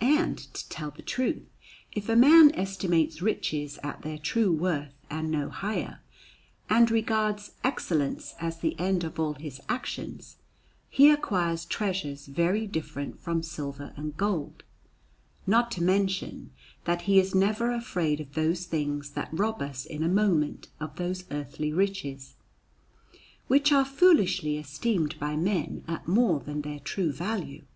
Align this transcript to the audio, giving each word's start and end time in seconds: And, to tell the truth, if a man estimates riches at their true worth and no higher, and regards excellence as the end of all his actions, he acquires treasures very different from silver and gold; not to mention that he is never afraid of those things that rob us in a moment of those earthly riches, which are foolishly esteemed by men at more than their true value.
And, 0.00 0.38
to 0.38 0.66
tell 0.70 0.92
the 0.92 1.02
truth, 1.02 1.42
if 1.92 2.08
a 2.08 2.16
man 2.16 2.54
estimates 2.54 3.20
riches 3.20 3.78
at 3.82 4.00
their 4.00 4.16
true 4.16 4.50
worth 4.50 4.94
and 5.10 5.30
no 5.30 5.50
higher, 5.50 6.00
and 6.70 6.90
regards 6.90 7.50
excellence 7.62 8.34
as 8.40 8.60
the 8.60 8.80
end 8.80 9.04
of 9.04 9.20
all 9.20 9.34
his 9.34 9.60
actions, 9.68 10.36
he 10.88 11.10
acquires 11.10 11.66
treasures 11.66 12.24
very 12.28 12.66
different 12.66 13.20
from 13.20 13.42
silver 13.42 13.92
and 13.94 14.16
gold; 14.16 14.62
not 15.46 15.70
to 15.72 15.82
mention 15.82 16.50
that 16.84 17.02
he 17.02 17.18
is 17.20 17.34
never 17.34 17.70
afraid 17.70 18.22
of 18.22 18.32
those 18.32 18.64
things 18.64 19.10
that 19.10 19.28
rob 19.34 19.60
us 19.60 19.84
in 19.84 20.02
a 20.02 20.08
moment 20.08 20.68
of 20.80 20.96
those 20.96 21.24
earthly 21.30 21.74
riches, 21.74 22.36
which 23.48 23.70
are 23.70 23.84
foolishly 23.84 24.56
esteemed 24.56 25.20
by 25.20 25.36
men 25.36 25.84
at 25.86 26.08
more 26.08 26.40
than 26.40 26.62
their 26.62 26.80
true 26.80 27.12
value. 27.12 27.66